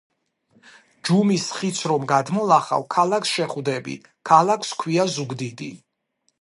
ჯუმის 1.09 1.45
ხიდს 1.57 1.81
რომ 1.91 2.07
გადმოლახავ 2.13 2.87
ქალაქს 2.97 3.35
შეხვდები 3.37 3.97
ქალაქს 4.33 4.75
ქვია 4.83 5.09
ზუგდიდი 5.17 5.73